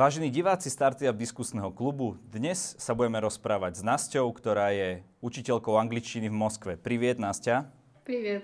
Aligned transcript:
Vážení 0.00 0.32
diváci 0.32 0.72
Startup 0.72 1.12
diskusného 1.12 1.68
klubu, 1.76 2.16
dnes 2.32 2.72
sa 2.80 2.96
budeme 2.96 3.20
rozprávať 3.20 3.76
s 3.76 3.82
Nasťou, 3.84 4.32
ktorá 4.32 4.72
je 4.72 5.04
učiteľkou 5.20 5.76
angličtiny 5.76 6.32
v 6.32 6.40
Moskve. 6.40 6.72
Priviet, 6.80 7.20
Nastia. 7.20 7.68
Priviet. 8.08 8.40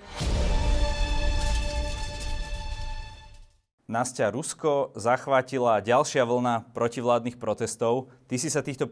Nastia, 3.88 4.29
Rusko 4.29 4.92
zachvátila 5.00 5.80
ďalšia 5.80 6.29
vlna 6.29 6.77
protivládnych 6.77 7.41
protestov. 7.41 8.12
Ty 8.29 8.36
si 8.36 8.52
sa 8.52 8.61
týchto 8.61 8.84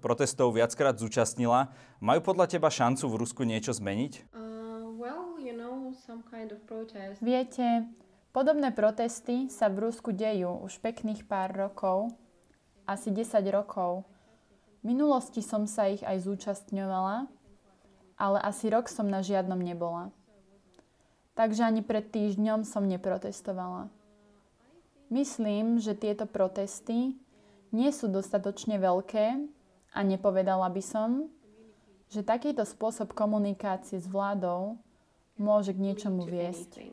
protestov 0.00 0.56
viackrát 0.56 0.96
zúčastnila. 0.96 1.76
Majú 2.00 2.24
podľa 2.24 2.56
teba 2.56 2.72
šancu 2.72 3.04
v 3.04 3.18
Rusku 3.20 3.44
niečo 3.44 3.76
zmeniť? 3.76 4.32
Uh, 4.32 4.96
well, 4.96 5.36
you 5.36 5.52
know, 5.52 5.92
some 5.92 6.24
kind 6.24 6.56
of 6.56 6.64
protest. 6.64 7.20
Viete, 7.20 7.84
Podobné 8.28 8.76
protesty 8.76 9.48
sa 9.48 9.72
v 9.72 9.88
Rusku 9.88 10.12
dejú 10.12 10.60
už 10.60 10.84
pekných 10.84 11.24
pár 11.24 11.48
rokov, 11.56 12.12
asi 12.84 13.08
10 13.08 13.40
rokov. 13.48 14.04
V 14.80 14.92
minulosti 14.92 15.40
som 15.40 15.64
sa 15.64 15.88
ich 15.88 16.04
aj 16.04 16.28
zúčastňovala, 16.28 17.24
ale 18.20 18.38
asi 18.44 18.68
rok 18.68 18.92
som 18.92 19.08
na 19.08 19.24
žiadnom 19.24 19.56
nebola. 19.56 20.12
Takže 21.40 21.64
ani 21.64 21.80
pred 21.80 22.04
týždňom 22.04 22.68
som 22.68 22.84
neprotestovala. 22.84 23.88
Myslím, 25.08 25.80
že 25.80 25.96
tieto 25.96 26.28
protesty 26.28 27.16
nie 27.72 27.90
sú 27.96 28.12
dostatočne 28.12 28.76
veľké 28.76 29.40
a 29.96 29.98
nepovedala 30.04 30.68
by 30.68 30.82
som, 30.84 31.32
že 32.12 32.20
takýto 32.20 32.64
spôsob 32.68 33.16
komunikácie 33.16 33.96
s 33.96 34.04
vládou 34.04 34.76
môže 35.40 35.72
k 35.72 35.80
niečomu 35.80 36.28
viesť. 36.28 36.92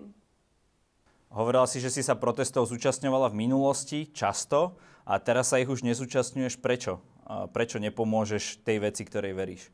Hovorila 1.35 1.67
si, 1.67 1.84
že 1.84 1.91
si 1.91 1.99
sa 1.99 2.16
protestov 2.16 2.71
zúčastňovala 2.71 3.27
v 3.27 3.43
minulosti 3.43 4.07
často 4.16 4.80
a 5.03 5.20
teraz 5.20 5.52
sa 5.52 5.59
ich 5.59 5.67
už 5.67 5.84
nezúčastňuješ. 5.84 6.63
Prečo? 6.63 7.03
Prečo 7.52 7.76
nepomôžeš 7.84 8.63
tej 8.63 8.80
veci, 8.80 9.04
ktorej 9.04 9.35
veríš? 9.35 9.68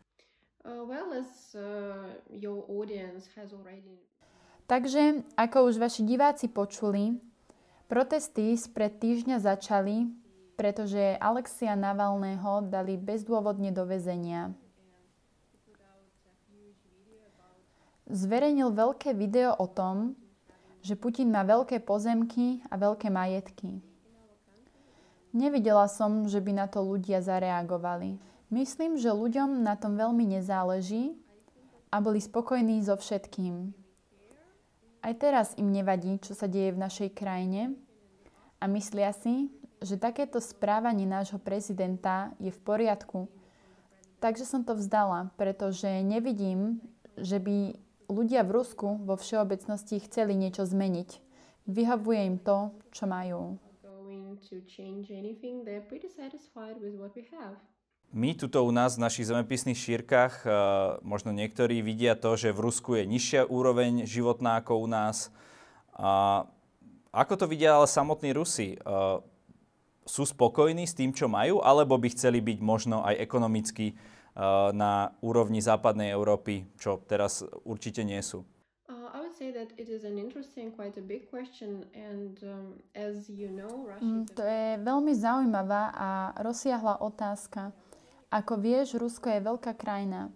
Uh, 0.66 0.82
well, 0.90 1.14
as, 1.14 1.54
uh, 1.54 2.18
your 2.34 2.66
audience 2.66 3.30
has 3.38 3.54
already... 3.54 4.02
Takže, 4.66 5.22
ako 5.38 5.70
už 5.70 5.78
vaši 5.78 6.02
diváci 6.02 6.50
počuli, 6.50 7.22
protesty 7.86 8.58
spred 8.58 8.98
týždňa 8.98 9.38
začali, 9.38 10.10
pretože 10.58 11.14
Alexia 11.22 11.78
Navalného 11.78 12.66
dali 12.74 12.98
bezdôvodne 12.98 13.70
do 13.70 13.86
väzenia. 13.86 14.50
Zverejnil 18.10 18.74
veľké 18.74 19.14
video 19.14 19.54
o 19.62 19.70
tom, 19.70 20.18
že 20.82 20.98
Putin 20.98 21.30
má 21.30 21.46
veľké 21.46 21.82
pozemky 21.86 22.62
a 22.70 22.78
veľké 22.78 23.14
majetky. 23.14 23.82
Nevidela 25.32 25.88
som, 25.88 26.28
že 26.28 26.44
by 26.44 26.52
na 26.52 26.68
to 26.68 26.84
ľudia 26.84 27.24
zareagovali. 27.24 28.20
Myslím, 28.52 29.00
že 29.00 29.16
ľuďom 29.16 29.64
na 29.64 29.80
tom 29.80 29.96
veľmi 29.96 30.28
nezáleží 30.28 31.16
a 31.88 32.04
boli 32.04 32.20
spokojní 32.20 32.84
so 32.84 33.00
všetkým. 33.00 33.72
Aj 35.02 35.14
teraz 35.16 35.56
im 35.56 35.72
nevadí, 35.72 36.20
čo 36.20 36.36
sa 36.36 36.52
deje 36.52 36.76
v 36.76 36.84
našej 36.84 37.10
krajine 37.16 37.74
a 38.60 38.68
myslia 38.70 39.16
si, 39.16 39.50
že 39.82 39.98
takéto 39.98 40.38
správanie 40.38 41.10
nášho 41.10 41.42
prezidenta 41.42 42.36
je 42.38 42.54
v 42.54 42.60
poriadku. 42.62 43.26
Takže 44.22 44.46
som 44.46 44.62
to 44.62 44.78
vzdala, 44.78 45.34
pretože 45.34 45.90
nevidím, 46.06 46.78
že 47.18 47.42
by 47.42 47.74
ľudia 48.12 48.44
v 48.44 48.62
Rusku 48.62 49.00
vo 49.02 49.16
všeobecnosti 49.16 50.04
chceli 50.04 50.36
niečo 50.36 50.68
zmeniť. 50.68 51.10
Vyhovuje 51.66 52.22
im 52.28 52.38
to, 52.38 52.76
čo 52.92 53.08
majú. 53.08 53.56
My 58.12 58.36
tuto 58.36 58.60
u 58.68 58.72
nás 58.76 59.00
v 59.00 59.08
našich 59.08 59.32
zemepisných 59.32 59.80
šírkach, 59.80 60.44
eh, 60.44 60.52
možno 61.00 61.32
niektorí 61.32 61.80
vidia 61.80 62.20
to, 62.20 62.36
že 62.36 62.52
v 62.52 62.60
Rusku 62.68 63.00
je 63.00 63.08
nižšia 63.08 63.48
úroveň 63.48 64.04
životná 64.04 64.60
ako 64.60 64.84
u 64.84 64.88
nás. 64.92 65.32
A 65.96 66.44
ako 67.16 67.34
to 67.40 67.46
vidia 67.48 67.72
ale 67.72 67.88
samotní 67.88 68.36
Rusi? 68.36 68.76
Eh, 68.76 68.80
sú 70.04 70.28
spokojní 70.28 70.84
s 70.84 70.98
tým, 70.98 71.16
čo 71.16 71.32
majú, 71.32 71.64
alebo 71.64 71.96
by 71.96 72.12
chceli 72.12 72.44
byť 72.44 72.60
možno 72.60 73.00
aj 73.06 73.16
ekonomicky 73.16 73.96
na 74.72 75.12
úrovni 75.20 75.60
západnej 75.60 76.16
Európy, 76.16 76.64
čo 76.80 77.04
teraz 77.04 77.44
určite 77.68 78.08
nie 78.08 78.20
sú? 78.24 78.48
Uh, 78.88 79.12
um, 79.12 79.28
mm, 84.00 84.24
to 84.32 84.44
je 84.44 84.68
veľmi 84.80 85.14
zaujímavá 85.16 85.84
a 85.92 86.10
rozsiahla 86.40 87.04
otázka. 87.04 87.76
Ako 88.32 88.56
vieš, 88.56 88.96
Rusko 88.96 89.28
je 89.28 89.44
veľká 89.44 89.76
krajina. 89.76 90.32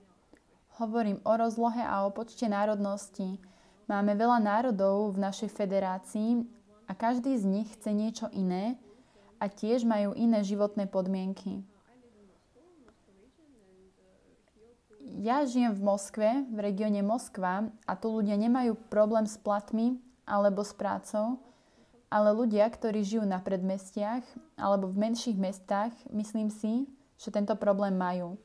Hovorím 0.75 1.23
o 1.23 1.31
rozlohe 1.39 1.79
a 1.79 2.03
o 2.03 2.11
počte 2.11 2.51
národností. 2.51 3.39
Máme 3.87 4.19
veľa 4.19 4.43
národov 4.43 5.15
v 5.15 5.23
našej 5.23 5.47
federácii 5.55 6.43
a 6.83 6.91
každý 6.91 7.39
z 7.39 7.47
nich 7.47 7.71
chce 7.79 7.95
niečo 7.95 8.27
iné 8.35 8.75
a 9.39 9.47
tiež 9.47 9.87
majú 9.87 10.11
iné 10.17 10.43
životné 10.43 10.91
podmienky. 10.91 11.63
Ja 15.25 15.41
žijem 15.41 15.73
v 15.73 15.81
Moskve, 15.81 16.29
v 16.53 16.59
regióne 16.61 17.01
Moskva 17.01 17.65
a 17.89 17.97
tu 17.97 18.13
ľudia 18.13 18.37
nemajú 18.37 18.77
problém 18.93 19.25
s 19.25 19.41
platmi 19.41 19.97
alebo 20.21 20.61
s 20.61 20.69
prácou, 20.69 21.41
ale 22.13 22.29
ľudia, 22.29 22.69
ktorí 22.69 23.01
žijú 23.01 23.25
na 23.25 23.41
predmestiach 23.41 24.21
alebo 24.53 24.85
v 24.85 25.01
menších 25.01 25.33
mestách, 25.33 25.89
myslím 26.13 26.53
si, 26.53 26.85
že 27.17 27.33
tento 27.33 27.57
problém 27.57 27.97
majú. 27.97 28.37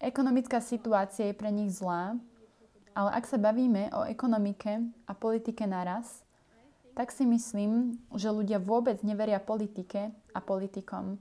Ekonomická 0.00 0.64
situácia 0.64 1.28
je 1.28 1.36
pre 1.36 1.52
nich 1.52 1.76
zlá, 1.76 2.16
ale 2.96 3.10
ak 3.12 3.28
sa 3.28 3.36
bavíme 3.36 3.92
o 3.92 4.08
ekonomike 4.08 4.88
a 5.04 5.12
politike 5.12 5.68
naraz, 5.68 6.24
tak 6.96 7.12
si 7.12 7.28
myslím, 7.28 8.00
že 8.16 8.32
ľudia 8.32 8.56
vôbec 8.56 9.04
neveria 9.04 9.36
politike 9.36 10.16
a 10.32 10.40
politikom. 10.40 11.20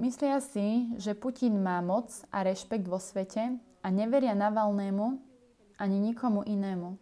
Myslia 0.00 0.40
si, 0.40 0.88
že 0.96 1.12
Putin 1.12 1.60
má 1.60 1.84
moc 1.84 2.08
a 2.32 2.40
rešpekt 2.40 2.88
vo 2.88 2.96
svete 2.96 3.60
a 3.84 3.86
neveria 3.92 4.32
Navalnému 4.32 5.20
ani 5.76 6.00
nikomu 6.00 6.40
inému. 6.40 6.96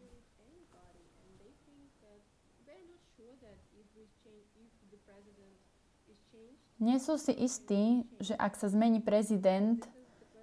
Nie 6.83 6.99
sú 6.99 7.15
si 7.23 7.39
istí, 7.39 8.03
že 8.19 8.35
ak 8.35 8.59
sa 8.59 8.67
zmení 8.67 8.99
prezident, 8.99 9.79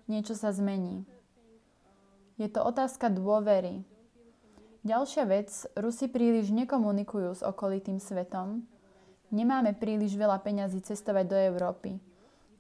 niečo 0.08 0.32
sa 0.32 0.56
zmení. 0.56 1.04
Je 2.40 2.48
to 2.48 2.64
otázka 2.64 3.12
dôvery. 3.12 3.84
Ďalšia 4.88 5.28
vec, 5.28 5.52
Rusi 5.76 6.08
príliš 6.08 6.56
nekomunikujú 6.56 7.36
s 7.36 7.44
okolitým 7.44 8.00
svetom. 8.00 8.64
Nemáme 9.28 9.76
príliš 9.76 10.16
veľa 10.16 10.40
peňazí 10.40 10.80
cestovať 10.80 11.26
do 11.28 11.36
Európy 11.36 12.15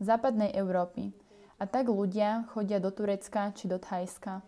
západnej 0.05 0.53
Európy. 0.53 1.09
A 1.57 1.65
tak 1.65 1.89
ľudia 1.89 2.45
chodia 2.53 2.77
do 2.77 2.93
Turecka 2.93 3.49
či 3.55 3.65
do 3.65 3.81
Thajska. 3.81 4.43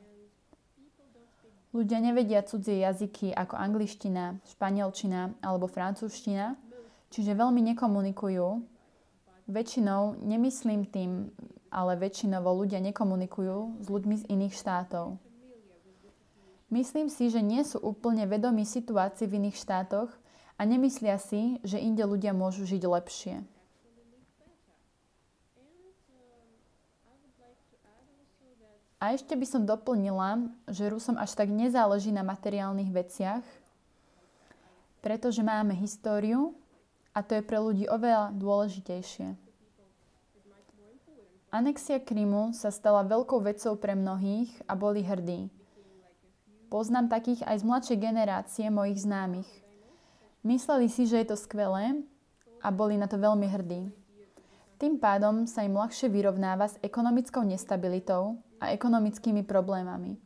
Ľudia 1.76 2.00
nevedia 2.00 2.42
cudzie 2.48 2.80
jazyky 2.80 3.36
ako 3.36 3.60
angličtina, 3.60 4.40
španielčina 4.48 5.36
alebo 5.44 5.68
francúzština, 5.68 6.56
čiže 7.12 7.38
veľmi 7.38 7.62
nekomunikujú. 7.74 8.48
Väčšinou, 9.48 10.20
nemyslím 10.24 10.84
tým, 10.88 11.32
ale 11.72 11.96
väčšinovo 12.00 12.52
ľudia 12.64 12.84
nekomunikujú 12.84 13.84
s 13.84 13.88
ľuďmi 13.88 14.16
z 14.20 14.24
iných 14.28 14.54
štátov. 14.56 15.16
Myslím 16.68 17.08
si, 17.08 17.32
že 17.32 17.40
nie 17.40 17.64
sú 17.64 17.80
úplne 17.80 18.28
vedomí 18.28 18.68
situácii 18.68 19.24
v 19.24 19.40
iných 19.40 19.56
štátoch 19.56 20.12
a 20.60 20.62
nemyslia 20.68 21.16
si, 21.16 21.64
že 21.64 21.80
inde 21.80 22.04
ľudia 22.04 22.36
môžu 22.36 22.68
žiť 22.68 22.84
lepšie. 22.84 23.36
A 29.08 29.16
ešte 29.16 29.40
by 29.40 29.48
som 29.48 29.64
doplnila, 29.64 30.52
že 30.68 30.92
Rusom 30.92 31.16
až 31.16 31.32
tak 31.32 31.48
nezáleží 31.48 32.12
na 32.12 32.28
materiálnych 32.28 32.92
veciach, 32.92 33.46
pretože 35.00 35.40
máme 35.40 35.72
históriu 35.80 36.52
a 37.16 37.24
to 37.24 37.40
je 37.40 37.48
pre 37.48 37.56
ľudí 37.56 37.88
oveľa 37.88 38.36
dôležitejšie. 38.36 39.32
Anexia 41.56 42.04
Krymu 42.04 42.52
sa 42.52 42.68
stala 42.68 43.08
veľkou 43.08 43.40
vecou 43.48 43.80
pre 43.80 43.96
mnohých 43.96 44.52
a 44.68 44.76
boli 44.76 45.00
hrdí. 45.08 45.48
Poznám 46.68 47.08
takých 47.08 47.48
aj 47.48 47.64
z 47.64 47.64
mladšej 47.64 47.98
generácie 48.04 48.68
mojich 48.68 49.08
známych. 49.08 49.48
Mysleli 50.44 50.92
si, 50.92 51.08
že 51.08 51.24
je 51.24 51.32
to 51.32 51.40
skvelé 51.40 51.96
a 52.60 52.68
boli 52.76 53.00
na 53.00 53.08
to 53.08 53.16
veľmi 53.16 53.48
hrdí. 53.48 53.88
Tým 54.76 55.00
pádom 55.00 55.48
sa 55.48 55.64
im 55.64 55.80
ľahšie 55.80 56.12
vyrovnáva 56.12 56.68
s 56.68 56.76
ekonomickou 56.84 57.48
nestabilitou 57.48 58.44
a 58.60 58.74
ekonomickými 58.74 59.46
problémami. 59.46 60.18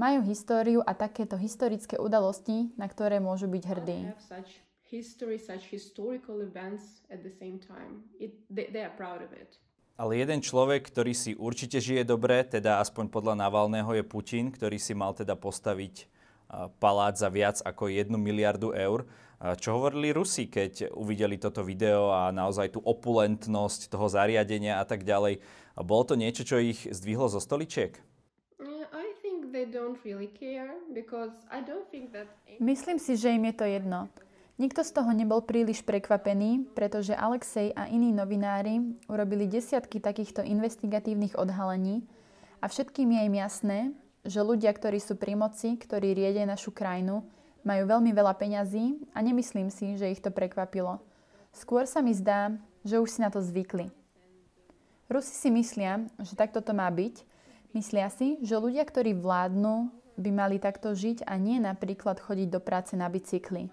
Majú 0.00 0.24
históriu 0.24 0.80
a 0.80 0.96
takéto 0.96 1.36
historické 1.36 2.00
udalosti, 2.00 2.72
na 2.80 2.88
ktoré 2.88 3.20
môžu 3.20 3.48
byť 3.52 3.64
hrdí. 3.68 3.98
Ale 10.00 10.12
jeden 10.16 10.40
človek, 10.40 10.88
ktorý 10.88 11.12
si 11.12 11.36
určite 11.36 11.76
žije 11.76 12.08
dobre, 12.08 12.40
teda 12.48 12.80
aspoň 12.80 13.12
podľa 13.12 13.36
Navalného 13.36 13.92
je 13.92 14.04
Putin, 14.08 14.48
ktorý 14.48 14.80
si 14.80 14.96
mal 14.96 15.12
teda 15.12 15.36
postaviť 15.36 16.08
palác 16.80 17.20
za 17.20 17.28
viac 17.28 17.60
ako 17.60 17.92
1 17.92 18.08
miliardu 18.16 18.72
eur. 18.72 19.04
Čo 19.40 19.76
hovorili 19.76 20.12
Rusi, 20.16 20.48
keď 20.48 20.96
uvideli 20.96 21.36
toto 21.36 21.60
video 21.60 22.12
a 22.12 22.32
naozaj 22.32 22.76
tú 22.76 22.80
opulentnosť 22.80 23.92
toho 23.92 24.08
zariadenia 24.08 24.80
a 24.80 24.84
tak 24.88 25.04
ďalej? 25.04 25.44
A 25.80 25.82
bolo 25.82 26.04
to 26.04 26.12
niečo, 26.12 26.44
čo 26.44 26.60
ich 26.60 26.84
zdvihlo 26.84 27.32
zo 27.32 27.40
stoličiek? 27.40 27.96
Myslím 32.60 32.98
si, 33.00 33.16
že 33.16 33.32
im 33.32 33.48
je 33.48 33.54
to 33.56 33.64
jedno. 33.64 34.12
Nikto 34.60 34.84
z 34.84 34.92
toho 34.92 35.08
nebol 35.16 35.40
príliš 35.40 35.80
prekvapený, 35.80 36.68
pretože 36.76 37.16
Alexej 37.16 37.72
a 37.72 37.88
iní 37.88 38.12
novinári 38.12 38.92
urobili 39.08 39.48
desiatky 39.48 40.04
takýchto 40.04 40.44
investigatívnych 40.44 41.32
odhalení 41.40 42.04
a 42.60 42.68
všetkým 42.68 43.08
je 43.16 43.20
im 43.24 43.34
jasné, 43.40 43.78
že 44.20 44.44
ľudia, 44.44 44.76
ktorí 44.76 45.00
sú 45.00 45.16
pri 45.16 45.32
moci, 45.32 45.80
ktorí 45.80 46.12
riedia 46.12 46.44
našu 46.44 46.76
krajinu, 46.76 47.24
majú 47.64 47.88
veľmi 47.88 48.12
veľa 48.12 48.36
peňazí 48.36 49.00
a 49.16 49.24
nemyslím 49.24 49.72
si, 49.72 49.96
že 49.96 50.12
ich 50.12 50.20
to 50.20 50.28
prekvapilo. 50.28 51.00
Skôr 51.56 51.88
sa 51.88 52.04
mi 52.04 52.12
zdá, 52.12 52.52
že 52.84 53.00
už 53.00 53.16
si 53.16 53.24
na 53.24 53.32
to 53.32 53.40
zvykli. 53.40 53.88
Rusi 55.10 55.34
si 55.34 55.50
myslia, 55.50 56.06
že 56.22 56.38
takto 56.38 56.62
to 56.62 56.70
má 56.70 56.86
byť. 56.86 57.26
Myslia 57.74 58.06
si, 58.14 58.38
že 58.46 58.54
ľudia, 58.54 58.86
ktorí 58.86 59.18
vládnu, 59.18 59.90
by 60.14 60.30
mali 60.30 60.62
takto 60.62 60.94
žiť 60.94 61.26
a 61.26 61.34
nie 61.34 61.58
napríklad 61.58 62.22
chodiť 62.22 62.48
do 62.52 62.60
práce 62.62 62.94
na 62.94 63.10
bicykli. 63.10 63.72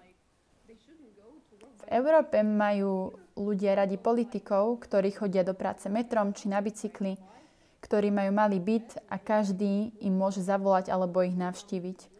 V 1.78 1.84
Európe 1.86 2.42
majú 2.42 3.14
ľudia 3.38 3.78
radi 3.78 4.00
politikov, 4.00 4.82
ktorí 4.82 5.14
chodia 5.14 5.46
do 5.46 5.54
práce 5.54 5.86
metrom 5.86 6.34
či 6.34 6.50
na 6.50 6.58
bicykli, 6.58 7.14
ktorí 7.78 8.10
majú 8.10 8.34
malý 8.34 8.58
byt 8.58 8.98
a 9.06 9.22
každý 9.22 9.94
im 10.02 10.14
môže 10.18 10.42
zavolať 10.42 10.90
alebo 10.90 11.22
ich 11.22 11.38
navštíviť. 11.38 12.18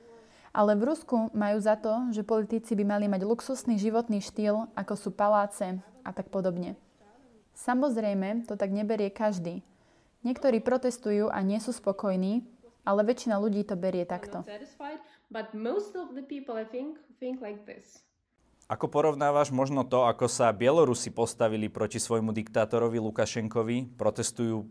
Ale 0.54 0.78
v 0.78 0.94
Rusku 0.94 1.34
majú 1.34 1.58
za 1.58 1.74
to, 1.74 2.08
že 2.14 2.22
politici 2.22 2.78
by 2.78 2.84
mali 2.86 3.10
mať 3.10 3.26
luxusný 3.26 3.76
životný 3.82 4.22
štýl, 4.22 4.70
ako 4.78 4.94
sú 4.94 5.10
paláce 5.10 5.82
a 6.06 6.10
tak 6.14 6.30
podobne. 6.30 6.78
Samozrejme, 7.58 8.46
to 8.46 8.54
tak 8.54 8.70
neberie 8.70 9.10
každý. 9.10 9.66
Niektorí 10.22 10.62
protestujú 10.62 11.26
a 11.26 11.42
nie 11.42 11.58
sú 11.58 11.74
spokojní, 11.74 12.46
ale 12.86 13.02
väčšina 13.02 13.34
ľudí 13.34 13.66
to 13.66 13.74
berie 13.74 14.06
takto. 14.06 14.46
Ako 18.68 18.86
porovnávaš 18.86 19.48
možno 19.50 19.82
to, 19.82 20.06
ako 20.06 20.28
sa 20.28 20.52
Bielorusi 20.52 21.10
postavili 21.10 21.72
proti 21.72 21.96
svojmu 21.98 22.30
diktátorovi 22.36 23.00
Lukašenkovi, 23.00 23.96
protestujú 23.96 24.56
e, 24.60 24.66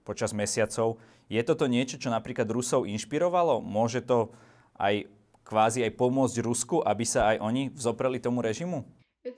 počas 0.00 0.32
mesiacov. 0.32 0.96
Je 1.28 1.40
toto 1.44 1.68
niečo, 1.68 2.00
čo 2.00 2.08
napríklad 2.08 2.48
Rusov 2.48 2.88
inšpirovalo? 2.88 3.60
Môže 3.60 4.00
to 4.00 4.32
aj 4.80 5.06
kvázi 5.44 5.84
aj 5.84 5.92
pomôcť 5.92 6.40
Rusku, 6.40 6.80
aby 6.80 7.04
sa 7.04 7.36
aj 7.36 7.36
oni 7.44 7.62
vzopreli 7.68 8.16
tomu 8.16 8.40
režimu? 8.40 8.88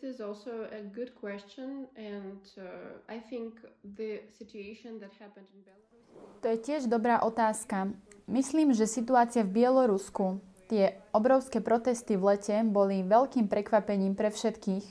It 0.01 0.17
is 0.17 0.21
also 0.25 0.65
a 0.73 0.81
good 0.81 1.13
question, 1.13 1.85
and 1.93 2.41
uh, 2.57 2.65
I 3.05 3.21
think 3.21 3.61
the 3.85 4.25
situation 4.33 4.97
that 4.97 5.13
happened 5.21 5.45
in 5.53 5.61
Belarus. 5.61 6.41
To 6.41 6.47
je 6.49 6.57
tiež 6.57 6.89
dobrá 6.89 7.21
otázka. 7.21 7.93
Myslím, 8.25 8.73
že 8.73 8.89
situácia 8.89 9.45
v 9.45 9.61
Bielorusku, 9.61 10.41
tie 10.73 10.97
obrovské 11.13 11.61
protesty 11.61 12.17
v 12.17 12.33
lete 12.33 12.65
boli 12.65 13.05
veľkým 13.05 13.45
prekvapením 13.45 14.17
pre 14.17 14.33
všetkých. 14.33 14.87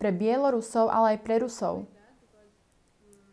Pre 0.00 0.10
Bielorusov, 0.16 0.88
ale 0.88 1.20
aj 1.20 1.28
pre 1.28 1.44
Rusov. 1.44 1.84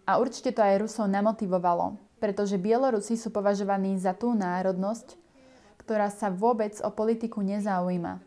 A 0.03 0.19
určite 0.19 0.51
to 0.51 0.59
aj 0.59 0.83
Rusov 0.83 1.07
namotivovalo, 1.07 1.95
pretože 2.19 2.59
Bielorusi 2.59 3.15
sú 3.15 3.31
považovaní 3.31 3.95
za 3.95 4.11
tú 4.11 4.35
národnosť, 4.35 5.15
ktorá 5.79 6.11
sa 6.11 6.27
vôbec 6.27 6.75
o 6.83 6.91
politiku 6.91 7.39
nezaujíma. 7.39 8.19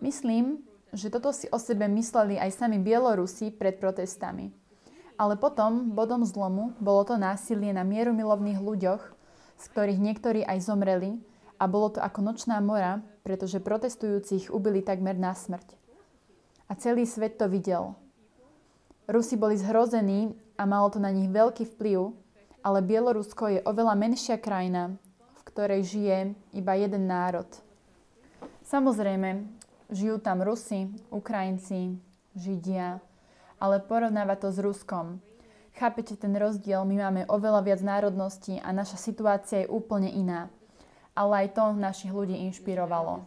Myslím, 0.00 0.65
že 0.94 1.10
toto 1.10 1.34
si 1.34 1.50
o 1.50 1.58
sebe 1.58 1.88
mysleli 1.90 2.38
aj 2.38 2.54
sami 2.54 2.78
Bielorusi 2.78 3.50
pred 3.50 3.80
protestami. 3.80 4.54
Ale 5.16 5.40
potom, 5.40 5.96
bodom 5.96 6.22
zlomu, 6.28 6.76
bolo 6.76 7.02
to 7.08 7.16
násilie 7.16 7.72
na 7.72 7.82
mierumilovných 7.82 8.60
ľuďoch, 8.60 9.02
z 9.56 9.64
ktorých 9.72 9.98
niektorí 9.98 10.40
aj 10.44 10.68
zomreli 10.68 11.16
a 11.56 11.64
bolo 11.64 11.88
to 11.96 12.04
ako 12.04 12.20
nočná 12.20 12.60
mora, 12.60 13.00
pretože 13.24 13.64
protestujúcich 13.64 14.52
ubili 14.52 14.84
takmer 14.84 15.16
na 15.16 15.32
smrť. 15.32 15.72
A 16.68 16.76
celý 16.76 17.08
svet 17.08 17.40
to 17.40 17.48
videl. 17.48 17.96
Rusi 19.08 19.38
boli 19.38 19.56
zhrození 19.56 20.34
a 20.58 20.66
malo 20.66 20.90
to 20.90 20.98
na 20.98 21.14
nich 21.14 21.30
veľký 21.30 21.64
vplyv, 21.78 22.12
ale 22.66 22.82
Bielorusko 22.82 23.44
je 23.56 23.60
oveľa 23.62 23.94
menšia 23.94 24.36
krajina, 24.36 24.98
v 25.38 25.42
ktorej 25.46 25.86
žije 25.86 26.18
iba 26.52 26.74
jeden 26.74 27.06
národ. 27.06 27.46
Samozrejme, 28.66 29.46
žijú 29.90 30.18
tam 30.18 30.42
Rusi, 30.42 30.90
Ukrajinci, 31.10 31.98
Židia, 32.36 33.00
ale 33.56 33.80
porovnáva 33.80 34.36
to 34.36 34.52
s 34.52 34.60
Ruskom. 34.60 35.18
Chápete 35.76 36.16
ten 36.16 36.32
rozdiel? 36.32 36.84
My 36.88 37.08
máme 37.08 37.22
oveľa 37.28 37.60
viac 37.60 37.80
národností 37.84 38.56
a 38.60 38.72
naša 38.72 38.96
situácia 38.96 39.64
je 39.64 39.68
úplne 39.68 40.08
iná. 40.08 40.48
Ale 41.16 41.48
aj 41.48 41.56
to 41.56 41.64
našich 41.76 42.12
ľudí 42.12 42.36
inšpirovalo. 42.48 43.24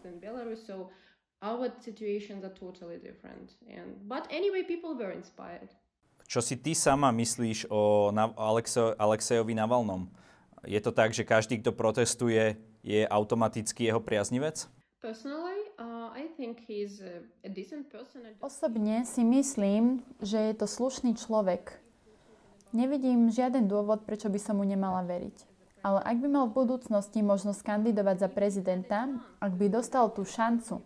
Čo 6.29 6.41
si 6.45 6.55
ty 6.62 6.77
sama 6.77 7.09
myslíš 7.09 7.65
o 7.73 8.13
Na- 8.13 8.33
Alexe- 8.38 8.94
Alexejovi 8.97 9.57
Navalnom? 9.57 10.09
Je 10.67 10.77
to 10.83 10.91
tak, 10.94 11.15
že 11.15 11.25
každý, 11.25 11.57
kto 11.63 11.73
protestuje, 11.73 12.59
je 12.83 13.07
automaticky 13.07 13.88
jeho 13.89 14.03
priaznivec? 14.03 14.67
Personally, 15.00 15.58
Osobne 18.41 19.06
si 19.06 19.21
myslím, 19.21 20.01
že 20.19 20.51
je 20.51 20.53
to 20.56 20.65
slušný 20.65 21.15
človek. 21.15 21.77
Nevidím 22.69 23.33
žiaden 23.33 23.65
dôvod, 23.65 24.06
prečo 24.06 24.29
by 24.29 24.38
som 24.38 24.61
mu 24.61 24.65
nemala 24.65 25.01
veriť. 25.01 25.50
Ale 25.79 26.03
ak 26.03 26.17
by 26.19 26.27
mal 26.27 26.45
v 26.51 26.57
budúcnosti 26.59 27.23
možnosť 27.23 27.63
kandidovať 27.63 28.15
za 28.19 28.29
prezidenta, 28.29 29.07
ak 29.39 29.56
by 29.56 29.71
dostal 29.71 30.11
tú 30.11 30.27
šancu, 30.27 30.83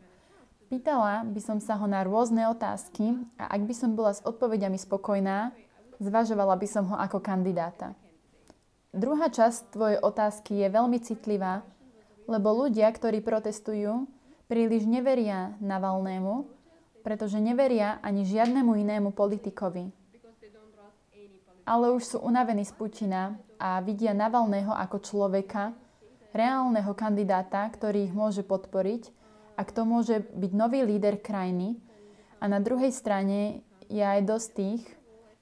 pýtala 0.69 1.25
by 1.25 1.41
som 1.41 1.57
sa 1.57 1.75
ho 1.81 1.89
na 1.89 2.05
rôzne 2.05 2.45
otázky 2.47 3.17
a 3.41 3.49
ak 3.51 3.61
by 3.65 3.73
som 3.73 3.97
bola 3.97 4.13
s 4.13 4.21
odpovediami 4.21 4.77
spokojná, 4.77 5.51
zvažovala 5.97 6.55
by 6.55 6.67
som 6.69 6.85
ho 6.93 6.95
ako 6.95 7.19
kandidáta. 7.19 7.97
Druhá 8.93 9.33
časť 9.33 9.73
tvojej 9.73 9.97
otázky 9.97 10.61
je 10.61 10.67
veľmi 10.69 11.01
citlivá, 11.01 11.65
lebo 12.29 12.53
ľudia, 12.53 12.85
ktorí 12.93 13.25
protestujú, 13.25 14.05
príliš 14.53 14.85
neveria 14.85 15.57
Navalnému, 15.57 16.45
pretože 17.01 17.41
neveria 17.41 17.97
ani 18.05 18.21
žiadnemu 18.21 18.85
inému 18.85 19.09
politikovi. 19.17 19.89
Ale 21.65 21.89
už 21.89 22.03
sú 22.05 22.17
unavení 22.21 22.61
z 22.61 22.69
Putina 22.77 23.33
a 23.57 23.81
vidia 23.81 24.13
Navalného 24.13 24.69
ako 24.69 25.01
človeka, 25.01 25.73
reálneho 26.37 26.93
kandidáta, 26.93 27.65
ktorý 27.73 28.05
ich 28.05 28.13
môže 28.13 28.45
podporiť 28.45 29.09
a 29.57 29.65
kto 29.65 29.89
môže 29.89 30.21
byť 30.21 30.51
nový 30.53 30.85
líder 30.85 31.17
krajiny. 31.17 31.81
A 32.37 32.45
na 32.45 32.61
druhej 32.61 32.93
strane 32.93 33.65
je 33.89 34.05
aj 34.05 34.21
dosť 34.21 34.49
tých, 34.53 34.83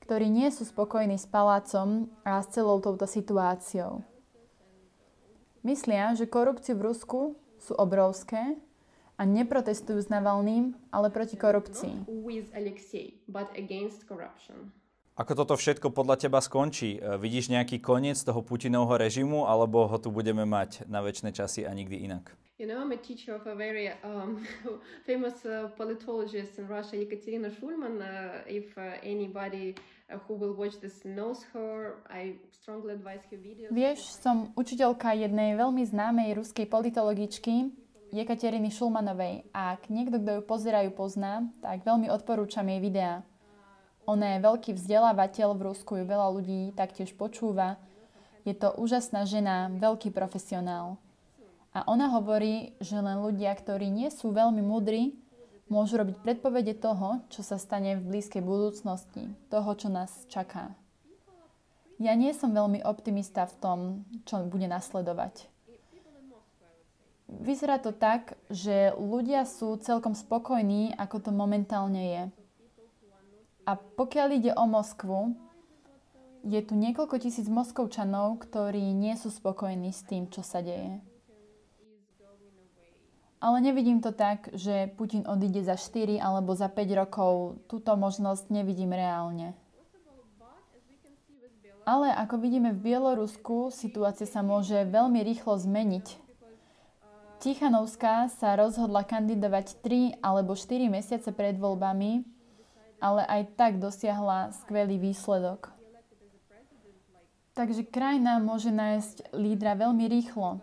ktorí 0.07 0.31
nie 0.31 0.47
sú 0.55 0.63
spokojní 0.63 1.19
s 1.19 1.27
palácom 1.27 2.07
a 2.23 2.39
s 2.39 2.47
celou 2.55 2.79
touto 2.79 3.03
situáciou. 3.03 4.07
Myslia, 5.67 6.15
že 6.15 6.31
korupciu 6.31 6.79
v 6.79 6.95
Rusku 6.95 7.19
sú 7.59 7.75
obrovské 7.75 8.55
a 9.21 9.23
neprotestujú 9.29 10.01
s 10.01 10.09
Navalným, 10.09 10.73
ale 10.89 11.13
proti 11.13 11.37
korupcii. 11.37 12.09
Ako 15.13 15.31
toto 15.37 15.53
všetko 15.53 15.93
podľa 15.93 16.25
teba 16.25 16.41
skončí? 16.41 16.97
E, 16.97 16.99
Vidíš 17.21 17.53
nejaký 17.53 17.77
koniec 17.77 18.17
toho 18.17 18.41
Putinovho 18.41 18.97
režimu, 18.97 19.45
alebo 19.45 19.85
ho 19.85 19.97
tu 20.01 20.09
budeme 20.09 20.49
mať 20.49 20.89
na 20.89 21.05
väčšie 21.05 21.29
časy 21.29 21.61
a 21.69 21.71
nikdy 21.77 22.01
inak? 22.09 22.33
You 22.57 22.69
know, 22.69 22.77
I'm 22.77 22.93
a 22.93 22.97
teacher 22.97 23.33
of 23.33 23.45
a 23.49 23.55
very 23.57 23.89
um, 24.05 24.45
famous 25.09 25.45
uh, 25.45 25.69
politologist 25.77 26.61
in 26.61 26.69
Russia, 26.69 26.97
Ekaterina 26.97 27.49
Shulman. 27.49 28.01
Uh, 28.01 28.45
if 28.45 28.77
uh, 28.77 29.01
anybody 29.01 29.73
uh, 30.09 30.21
who 30.25 30.37
will 30.37 30.53
watch 30.53 30.77
this 30.77 31.01
knows 31.01 31.41
her, 31.53 32.05
I 32.05 32.37
strongly 32.53 32.93
advise 32.93 33.25
her 33.33 33.37
videos. 33.41 33.73
Vieš, 33.73 34.21
som 34.21 34.53
učiteľka 34.53 35.17
jednej 35.17 35.57
veľmi 35.57 35.81
známej 35.89 36.37
ruskej 36.37 36.69
politologičky, 36.69 37.73
Jekateriny 38.11 38.67
Šulmanovej. 38.75 39.47
Ak 39.55 39.87
niekto, 39.87 40.19
kto 40.19 40.39
ju 40.39 40.41
pozerajú, 40.43 40.91
pozná, 40.91 41.47
tak 41.63 41.87
veľmi 41.87 42.11
odporúčam 42.11 42.67
jej 42.67 42.83
videá. 42.83 43.23
Ona 44.03 44.35
je 44.35 44.43
veľký 44.43 44.75
vzdelávateľ 44.75 45.55
v 45.55 45.65
Rusku, 45.71 45.95
ju 45.95 46.03
veľa 46.03 46.27
ľudí 46.35 46.75
taktiež 46.75 47.15
počúva. 47.15 47.79
Je 48.43 48.51
to 48.51 48.75
úžasná 48.75 49.23
žena, 49.23 49.71
veľký 49.71 50.11
profesionál. 50.11 50.99
A 51.71 51.87
ona 51.87 52.11
hovorí, 52.11 52.75
že 52.83 52.99
len 52.99 53.23
ľudia, 53.23 53.55
ktorí 53.55 53.87
nie 53.87 54.11
sú 54.11 54.35
veľmi 54.35 54.59
múdri, 54.59 55.15
môžu 55.71 56.03
robiť 56.03 56.19
predpovede 56.19 56.75
toho, 56.75 57.23
čo 57.31 57.47
sa 57.47 57.55
stane 57.55 57.95
v 57.95 58.11
blízkej 58.11 58.43
budúcnosti, 58.43 59.31
toho, 59.47 59.71
čo 59.79 59.87
nás 59.87 60.11
čaká. 60.27 60.75
Ja 61.95 62.11
nie 62.17 62.35
som 62.35 62.51
veľmi 62.51 62.83
optimista 62.83 63.47
v 63.47 63.55
tom, 63.61 63.79
čo 64.27 64.43
bude 64.49 64.67
nasledovať. 64.67 65.50
Vyzerá 67.31 67.79
to 67.79 67.95
tak, 67.95 68.35
že 68.51 68.91
ľudia 68.99 69.47
sú 69.47 69.79
celkom 69.79 70.11
spokojní, 70.11 70.91
ako 70.99 71.17
to 71.23 71.31
momentálne 71.31 72.03
je. 72.03 72.23
A 73.63 73.79
pokiaľ 73.79 74.27
ide 74.35 74.51
o 74.51 74.67
Moskvu, 74.67 75.31
je 76.43 76.59
tu 76.59 76.73
niekoľko 76.75 77.21
tisíc 77.21 77.47
Moskovčanov, 77.47 78.41
ktorí 78.43 78.91
nie 78.91 79.15
sú 79.15 79.31
spokojní 79.31 79.93
s 79.93 80.03
tým, 80.03 80.27
čo 80.27 80.43
sa 80.43 80.59
deje. 80.59 80.99
Ale 83.41 83.57
nevidím 83.57 84.05
to 84.05 84.13
tak, 84.13 84.53
že 84.53 84.93
Putin 84.93 85.25
odíde 85.25 85.65
za 85.65 85.73
4 85.73 86.21
alebo 86.21 86.53
za 86.53 86.69
5 86.69 86.99
rokov. 86.99 87.57
Túto 87.65 87.97
možnosť 87.97 88.53
nevidím 88.53 88.93
reálne. 88.93 89.57
Ale 91.81 92.13
ako 92.13 92.37
vidíme 92.37 92.77
v 92.77 92.93
Bielorusku, 92.93 93.73
situácia 93.73 94.29
sa 94.29 94.45
môže 94.45 94.85
veľmi 94.85 95.25
rýchlo 95.25 95.57
zmeniť. 95.57 96.20
Tichanovská 97.41 98.29
sa 98.29 98.53
rozhodla 98.53 99.01
kandidovať 99.01 99.81
3 99.81 100.21
alebo 100.21 100.53
4 100.53 100.93
mesiace 100.93 101.33
pred 101.33 101.57
voľbami, 101.57 102.21
ale 103.01 103.25
aj 103.25 103.57
tak 103.57 103.81
dosiahla 103.81 104.53
skvelý 104.61 105.01
výsledok. 105.01 105.73
Takže 107.57 107.81
krajina 107.89 108.37
môže 108.37 108.69
nájsť 108.69 109.33
lídra 109.33 109.73
veľmi 109.73 110.05
rýchlo. 110.05 110.61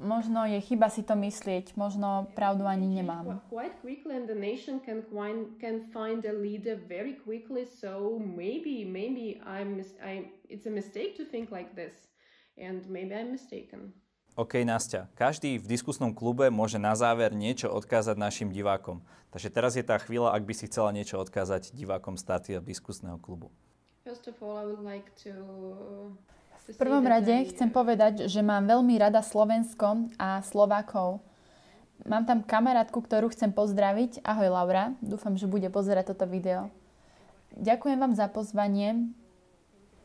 Možno 0.00 0.48
je 0.48 0.64
chyba 0.64 0.88
si 0.88 1.04
to 1.04 1.12
myslieť, 1.12 1.76
možno 1.76 2.24
pravdu 2.32 2.64
ani 2.64 2.88
nemám. 2.88 3.44
And 12.52 12.84
maybe 12.88 13.16
I'm 13.16 13.32
mistaken. 13.32 14.01
OK, 14.32 14.64
Nastia, 14.64 15.12
každý 15.12 15.60
v 15.60 15.68
diskusnom 15.68 16.16
klube 16.16 16.48
môže 16.48 16.80
na 16.80 16.96
záver 16.96 17.36
niečo 17.36 17.68
odkázať 17.68 18.16
našim 18.16 18.48
divákom. 18.48 19.04
Takže 19.28 19.52
teraz 19.52 19.76
je 19.76 19.84
tá 19.84 20.00
chvíľa, 20.00 20.32
ak 20.32 20.48
by 20.48 20.54
si 20.56 20.72
chcela 20.72 20.88
niečo 20.88 21.20
odkázať 21.20 21.76
divákom 21.76 22.16
státy 22.16 22.56
a 22.56 22.64
diskusného 22.64 23.20
klubu. 23.20 23.52
First 24.08 24.32
of 24.32 24.40
all, 24.40 24.56
I 24.56 24.64
would 24.64 24.80
like 24.80 25.12
to 25.28 25.36
v 26.62 26.78
prvom 26.78 27.02
rade 27.02 27.50
chcem 27.50 27.66
povedať, 27.74 28.30
že 28.30 28.38
mám 28.38 28.70
veľmi 28.70 28.94
rada 28.94 29.18
Slovensko 29.18 30.08
a 30.14 30.40
Slovákov. 30.46 31.18
Mám 32.06 32.22
tam 32.24 32.46
kamarátku, 32.46 33.02
ktorú 33.02 33.34
chcem 33.34 33.50
pozdraviť. 33.50 34.22
Ahoj 34.22 34.46
Laura, 34.46 34.94
dúfam, 35.02 35.34
že 35.34 35.50
bude 35.50 35.66
pozerať 35.74 36.14
toto 36.14 36.24
video. 36.30 36.70
Ďakujem 37.58 37.98
vám 37.98 38.14
za 38.14 38.30
pozvanie 38.30 39.10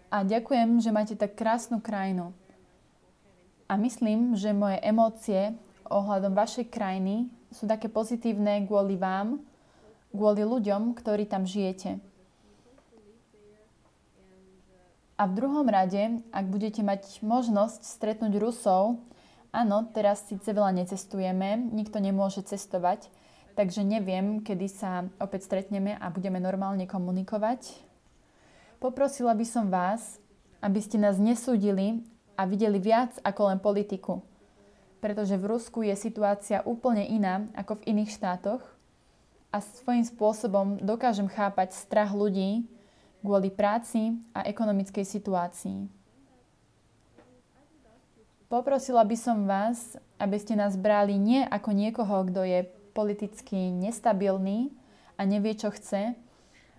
a 0.09 0.25
ďakujem, 0.25 0.81
že 0.81 0.89
máte 0.89 1.13
tak 1.13 1.37
krásnu 1.37 1.77
krajinu. 1.77 2.33
A 3.67 3.75
myslím, 3.75 4.31
že 4.39 4.55
moje 4.55 4.79
emócie 4.79 5.51
ohľadom 5.91 6.31
vašej 6.31 6.71
krajiny 6.71 7.27
sú 7.51 7.67
také 7.67 7.91
pozitívne 7.91 8.63
kvôli 8.63 8.95
vám, 8.95 9.43
kvôli 10.11 10.43
ľuďom, 10.47 10.95
ktorí 10.95 11.27
tam 11.27 11.43
žijete. 11.43 11.99
A 15.17 15.25
v 15.25 15.33
druhom 15.33 15.65
rade, 15.65 16.21
ak 16.29 16.45
budete 16.45 16.85
mať 16.85 17.25
možnosť 17.25 17.81
stretnúť 17.81 18.37
Rusov, 18.37 19.01
áno, 19.49 19.89
teraz 19.89 20.29
síce 20.29 20.53
veľa 20.53 20.69
necestujeme, 20.77 21.57
nikto 21.73 21.97
nemôže 21.97 22.45
cestovať, 22.45 23.09
takže 23.57 23.81
neviem, 23.81 24.45
kedy 24.45 24.67
sa 24.69 25.09
opäť 25.17 25.49
stretneme 25.49 25.97
a 25.97 26.05
budeme 26.13 26.37
normálne 26.37 26.85
komunikovať. 26.85 27.81
Poprosila 28.77 29.33
by 29.33 29.45
som 29.49 29.73
vás, 29.73 30.21
aby 30.61 30.77
ste 30.77 31.01
nás 31.01 31.17
nesúdili 31.17 32.05
a 32.37 32.45
videli 32.45 32.77
viac 32.77 33.17
ako 33.25 33.49
len 33.49 33.59
politiku. 33.59 34.21
Pretože 35.01 35.35
v 35.35 35.49
Rusku 35.57 35.81
je 35.81 35.97
situácia 35.97 36.61
úplne 36.63 37.03
iná 37.03 37.49
ako 37.57 37.81
v 37.81 37.97
iných 37.97 38.13
štátoch 38.13 38.61
a 39.49 39.57
svojím 39.59 40.05
spôsobom 40.05 40.77
dokážem 40.79 41.25
chápať 41.25 41.73
strach 41.73 42.13
ľudí, 42.13 42.69
kvôli 43.25 43.49
práci 43.49 44.15
a 44.31 44.45
ekonomickej 44.45 45.03
situácii. 45.03 45.89
Poprosila 48.47 49.03
by 49.03 49.17
som 49.19 49.43
vás, 49.43 49.99
aby 50.15 50.39
ste 50.39 50.55
nás 50.55 50.79
brali 50.79 51.19
nie 51.19 51.43
ako 51.43 51.75
niekoho, 51.75 52.23
kto 52.31 52.47
je 52.47 52.63
politicky 52.95 53.75
nestabilný 53.75 54.71
a 55.19 55.27
nevie, 55.27 55.51
čo 55.51 55.67
chce, 55.67 56.15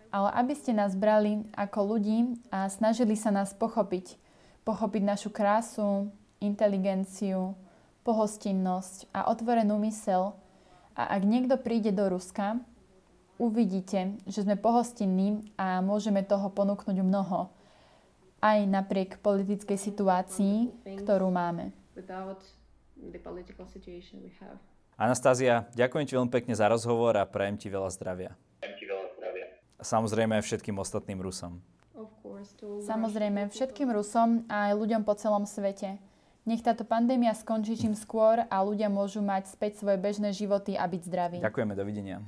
ale 0.08 0.28
aby 0.32 0.56
ste 0.56 0.72
nás 0.72 0.96
brali 0.96 1.44
ako 1.52 1.94
ľudí 1.94 2.40
a 2.48 2.72
snažili 2.72 3.12
sa 3.20 3.28
nás 3.28 3.52
pochopiť. 3.52 4.27
Pochopiť 4.68 5.00
našu 5.00 5.32
krásu, 5.32 6.12
inteligenciu, 6.44 7.56
pohostinnosť 8.04 9.08
a 9.16 9.32
otvorenú 9.32 9.80
mysel. 9.88 10.36
A 10.92 11.16
ak 11.16 11.24
niekto 11.24 11.56
príde 11.56 11.88
do 11.88 12.04
Ruska, 12.12 12.60
uvidíte, 13.40 14.20
že 14.28 14.44
sme 14.44 14.60
pohostinní 14.60 15.40
a 15.56 15.80
môžeme 15.80 16.20
toho 16.20 16.52
ponúknuť 16.52 17.00
mnoho, 17.00 17.48
aj 18.44 18.68
napriek 18.68 19.16
politickej 19.24 19.80
situácii, 19.80 20.68
ktorú 21.00 21.32
máme. 21.32 21.72
Anastázia, 25.00 25.64
ďakujem 25.72 26.04
ti 26.04 26.12
veľmi 26.12 26.28
pekne 26.28 26.52
za 26.52 26.68
rozhovor 26.68 27.16
a 27.16 27.24
prajem 27.24 27.56
ti 27.56 27.72
veľa 27.72 27.88
zdravia. 27.88 28.36
Samozrejme 29.80 30.36
aj 30.36 30.44
všetkým 30.44 30.76
ostatným 30.76 31.24
Rusom. 31.24 31.56
Samozrejme 32.84 33.50
všetkým 33.50 33.88
Rusom 33.90 34.46
a 34.46 34.70
aj 34.70 34.78
ľuďom 34.78 35.02
po 35.02 35.14
celom 35.18 35.44
svete. 35.48 35.98
Nech 36.48 36.64
táto 36.64 36.80
pandémia 36.88 37.36
skončí 37.36 37.76
čím 37.76 37.92
skôr 37.92 38.40
a 38.48 38.56
ľudia 38.64 38.88
môžu 38.88 39.20
mať 39.20 39.52
späť 39.52 39.84
svoje 39.84 40.00
bežné 40.00 40.32
životy 40.32 40.80
a 40.80 40.88
byť 40.88 41.02
zdraví. 41.04 41.38
Ďakujeme, 41.44 41.76
dovidenia. 41.76 42.24